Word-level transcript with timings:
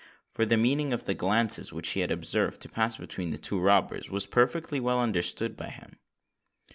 "—for 0.33 0.47
the 0.47 0.57
meaning 0.57 0.91
of 0.93 1.05
the 1.05 1.13
glances 1.13 1.71
which 1.71 1.89
he 1.91 1.99
had 1.99 2.09
observed 2.09 2.59
to 2.59 2.67
pass 2.67 2.97
between 2.97 3.29
the 3.29 3.37
two 3.37 3.59
robbers, 3.59 4.09
was 4.09 4.25
perfectly 4.25 4.79
well 4.79 4.99
understood 4.99 5.55
by 5.55 5.69
him. 5.69 5.99